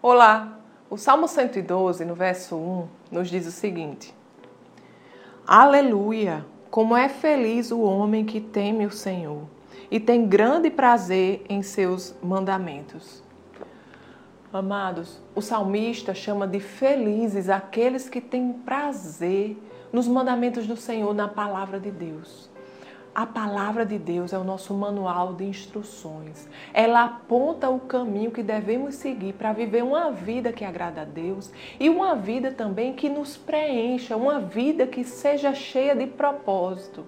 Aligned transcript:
Olá! 0.00 0.60
O 0.88 0.96
Salmo 0.96 1.26
112, 1.26 2.04
no 2.04 2.14
verso 2.14 2.54
1, 2.54 2.88
nos 3.10 3.28
diz 3.28 3.48
o 3.48 3.50
seguinte: 3.50 4.14
Aleluia! 5.44 6.46
Como 6.70 6.96
é 6.96 7.08
feliz 7.08 7.72
o 7.72 7.80
homem 7.80 8.24
que 8.24 8.40
teme 8.40 8.86
o 8.86 8.92
Senhor 8.92 9.42
e 9.90 9.98
tem 9.98 10.24
grande 10.28 10.70
prazer 10.70 11.44
em 11.48 11.64
seus 11.64 12.14
mandamentos. 12.22 13.24
Amados, 14.52 15.20
o 15.34 15.42
salmista 15.42 16.14
chama 16.14 16.46
de 16.46 16.60
felizes 16.60 17.48
aqueles 17.48 18.08
que 18.08 18.20
têm 18.20 18.52
prazer 18.52 19.60
nos 19.92 20.06
mandamentos 20.06 20.64
do 20.68 20.76
Senhor, 20.76 21.12
na 21.12 21.26
palavra 21.26 21.80
de 21.80 21.90
Deus. 21.90 22.48
A 23.14 23.26
palavra 23.26 23.84
de 23.84 23.98
Deus 23.98 24.32
é 24.32 24.38
o 24.38 24.44
nosso 24.44 24.72
manual 24.74 25.34
de 25.34 25.44
instruções. 25.44 26.48
Ela 26.72 27.04
aponta 27.04 27.68
o 27.68 27.80
caminho 27.80 28.30
que 28.30 28.42
devemos 28.42 28.94
seguir 28.94 29.32
para 29.32 29.52
viver 29.52 29.82
uma 29.82 30.12
vida 30.12 30.52
que 30.52 30.64
agrada 30.64 31.02
a 31.02 31.04
Deus 31.04 31.50
e 31.80 31.88
uma 31.88 32.14
vida 32.14 32.52
também 32.52 32.92
que 32.92 33.08
nos 33.08 33.36
preencha, 33.36 34.16
uma 34.16 34.38
vida 34.40 34.86
que 34.86 35.02
seja 35.02 35.52
cheia 35.54 35.96
de 35.96 36.06
propósito. 36.06 37.04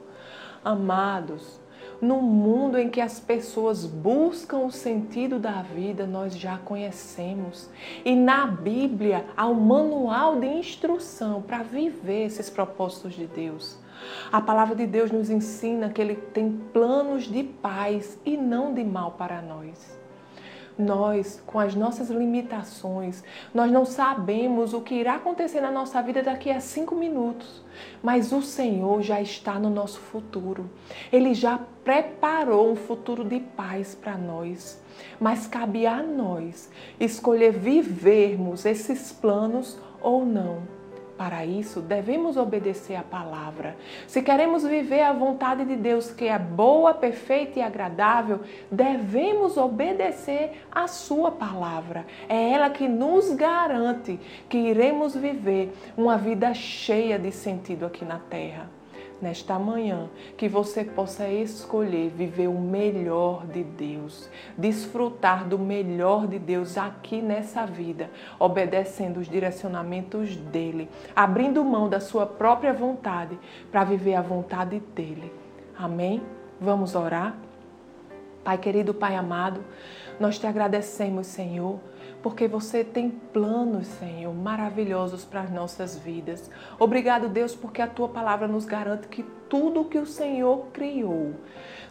Amados, 0.64 1.60
no 2.00 2.20
mundo 2.20 2.78
em 2.78 2.88
que 2.88 3.00
as 3.00 3.20
pessoas 3.20 3.84
buscam 3.84 4.58
o 4.58 4.70
sentido 4.70 5.38
da 5.38 5.62
vida, 5.62 6.06
nós 6.06 6.36
já 6.36 6.58
conhecemos. 6.58 7.69
E 8.05 8.16
na 8.16 8.46
Bíblia 8.46 9.27
há 9.36 9.46
um 9.46 9.55
manual 9.55 10.41
de 10.41 10.46
instrução 10.46 11.42
para 11.42 11.62
viver 11.62 12.27
esses 12.27 12.48
propósitos 12.48 13.14
de 13.14 13.27
Deus. 13.27 13.78
A 14.30 14.40
palavra 14.40 14.74
de 14.74 14.86
Deus 14.86 15.10
nos 15.10 15.30
ensina 15.30 15.90
que 15.90 16.00
Ele 16.00 16.16
tem 16.16 16.52
planos 16.72 17.24
de 17.24 17.42
paz 17.42 18.18
e 18.24 18.36
não 18.36 18.72
de 18.72 18.84
mal 18.84 19.12
para 19.12 19.41
nós 19.42 20.00
nós, 20.80 21.42
com 21.46 21.58
as 21.58 21.74
nossas 21.74 22.10
limitações, 22.10 23.22
nós 23.55 23.70
não 23.70 23.84
sabemos 23.84 24.72
o 24.72 24.80
que 24.80 24.94
irá 24.94 25.16
acontecer 25.16 25.60
na 25.60 25.70
nossa 25.70 26.02
vida 26.02 26.22
daqui 26.22 26.50
a 26.50 26.60
cinco 26.60 26.94
minutos. 26.94 27.62
Mas 28.02 28.33
o 28.33 28.42
Senhor 28.42 29.02
já 29.02 29.20
está 29.20 29.58
no 29.58 29.70
nosso 29.70 30.00
futuro. 30.00 30.69
Ele 31.12 31.34
já 31.34 31.60
preparou 31.84 32.72
um 32.72 32.77
futuro 32.77 33.25
de 33.25 33.41
paz 33.41 33.94
para 33.94 34.16
nós. 34.16 34.82
Mas 35.20 35.47
cabe 35.47 35.86
a 35.86 36.03
nós 36.03 36.70
escolher 36.98 37.53
vivermos 37.53 38.64
esses 38.64 39.12
planos 39.12 39.78
ou 40.00 40.25
não. 40.25 40.80
Para 41.20 41.44
isso, 41.44 41.82
devemos 41.82 42.38
obedecer 42.38 42.96
à 42.96 43.02
palavra. 43.02 43.76
Se 44.06 44.22
queremos 44.22 44.64
viver 44.64 45.02
a 45.02 45.12
vontade 45.12 45.66
de 45.66 45.76
Deus, 45.76 46.10
que 46.10 46.24
é 46.24 46.38
boa, 46.38 46.94
perfeita 46.94 47.58
e 47.58 47.62
agradável, 47.62 48.40
devemos 48.72 49.58
obedecer 49.58 50.62
à 50.72 50.88
Sua 50.88 51.30
palavra. 51.30 52.06
É 52.26 52.52
ela 52.52 52.70
que 52.70 52.88
nos 52.88 53.34
garante 53.34 54.18
que 54.48 54.56
iremos 54.56 55.14
viver 55.14 55.74
uma 55.94 56.16
vida 56.16 56.54
cheia 56.54 57.18
de 57.18 57.30
sentido 57.30 57.84
aqui 57.84 58.02
na 58.02 58.18
terra 58.18 58.80
nesta 59.20 59.58
manhã, 59.58 60.08
que 60.36 60.48
você 60.48 60.84
possa 60.84 61.28
escolher 61.28 62.10
viver 62.10 62.48
o 62.48 62.58
melhor 62.58 63.46
de 63.46 63.62
Deus, 63.62 64.28
desfrutar 64.56 65.46
do 65.46 65.58
melhor 65.58 66.26
de 66.26 66.38
Deus 66.38 66.78
aqui 66.78 67.20
nessa 67.20 67.66
vida, 67.66 68.10
obedecendo 68.38 69.18
os 69.18 69.28
direcionamentos 69.28 70.36
dele, 70.36 70.88
abrindo 71.14 71.64
mão 71.64 71.88
da 71.88 72.00
sua 72.00 72.26
própria 72.26 72.72
vontade 72.72 73.38
para 73.70 73.84
viver 73.84 74.14
a 74.14 74.22
vontade 74.22 74.80
dele. 74.94 75.32
Amém? 75.78 76.22
Vamos 76.60 76.94
orar? 76.94 77.36
Pai 78.42 78.56
querido, 78.56 78.94
Pai 78.94 79.16
amado, 79.16 79.62
nós 80.18 80.38
te 80.38 80.46
agradecemos, 80.46 81.26
Senhor 81.26 81.78
porque 82.22 82.46
você 82.46 82.84
tem 82.84 83.10
planos, 83.10 83.86
Senhor, 83.86 84.34
maravilhosos 84.34 85.24
para 85.24 85.42
as 85.42 85.50
nossas 85.50 85.98
vidas. 85.98 86.50
Obrigado, 86.78 87.28
Deus, 87.28 87.54
porque 87.54 87.80
a 87.80 87.86
tua 87.86 88.08
palavra 88.08 88.46
nos 88.46 88.64
garante 88.64 89.08
que 89.08 89.22
tudo 89.48 89.84
que 89.84 89.98
o 89.98 90.06
Senhor 90.06 90.66
criou 90.72 91.32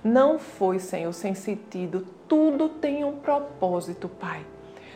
não 0.04 0.40
foi, 0.40 0.80
Senhor, 0.80 1.12
sem 1.14 1.34
sentido. 1.34 2.06
Tudo 2.28 2.70
tem 2.70 3.04
um 3.04 3.18
propósito, 3.18 4.08
Pai. 4.08 4.46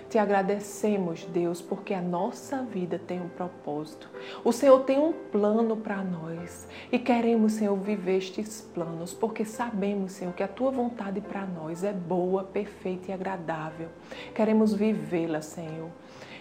Te 0.09 0.17
agradecemos, 0.17 1.25
Deus, 1.25 1.61
porque 1.61 1.93
a 1.93 2.01
nossa 2.01 2.61
vida 2.63 2.99
tem 2.99 3.19
um 3.21 3.29
propósito. 3.29 4.09
O 4.43 4.51
Senhor 4.51 4.79
tem 4.81 4.99
um 4.99 5.11
plano 5.11 5.75
para 5.77 6.03
nós 6.03 6.67
e 6.91 6.99
queremos, 6.99 7.53
Senhor, 7.53 7.75
viver 7.77 8.17
estes 8.17 8.61
planos, 8.73 9.13
porque 9.13 9.43
sabemos, 9.43 10.13
Senhor, 10.13 10.33
que 10.33 10.43
a 10.43 10.47
tua 10.47 10.71
vontade 10.71 11.19
para 11.21 11.45
nós 11.45 11.83
é 11.83 11.93
boa, 11.93 12.43
perfeita 12.43 13.11
e 13.11 13.13
agradável. 13.13 13.89
Queremos 14.35 14.73
vivê-la, 14.73 15.41
Senhor. 15.41 15.89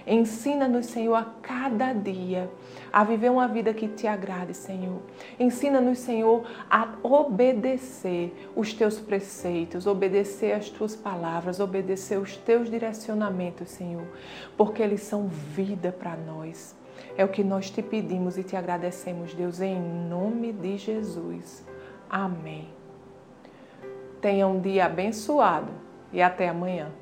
Ensina-nos, 0.06 0.86
Senhor, 0.86 1.14
a 1.14 1.24
cada 1.42 1.92
dia 1.92 2.50
a 2.92 3.04
viver 3.04 3.30
uma 3.30 3.48
vida 3.48 3.72
que 3.72 3.88
te 3.88 4.06
agrade, 4.06 4.54
Senhor. 4.54 5.00
Ensina-nos, 5.38 5.98
Senhor, 5.98 6.44
a 6.68 6.94
obedecer 7.02 8.50
os 8.54 8.72
teus 8.74 8.98
preceitos, 8.98 9.86
obedecer 9.86 10.52
as 10.52 10.68
tuas 10.68 10.94
palavras, 10.94 11.60
obedecer 11.60 12.18
os 12.18 12.36
teus 12.36 12.70
direcionamentos, 12.70 13.70
Senhor, 13.70 14.06
porque 14.56 14.82
eles 14.82 15.02
são 15.02 15.26
vida 15.28 15.92
para 15.92 16.16
nós. 16.16 16.76
É 17.16 17.24
o 17.24 17.28
que 17.28 17.44
nós 17.44 17.70
te 17.70 17.82
pedimos 17.82 18.36
e 18.38 18.42
te 18.42 18.56
agradecemos, 18.56 19.34
Deus, 19.34 19.60
em 19.60 19.80
nome 19.80 20.52
de 20.52 20.78
Jesus. 20.78 21.64
Amém. 22.08 22.68
Tenha 24.20 24.46
um 24.46 24.60
dia 24.60 24.86
abençoado 24.86 25.72
e 26.12 26.22
até 26.22 26.48
amanhã. 26.48 27.01